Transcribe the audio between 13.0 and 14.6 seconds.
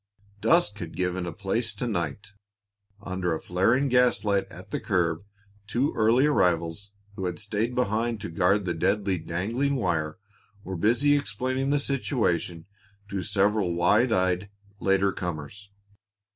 to several wide eyed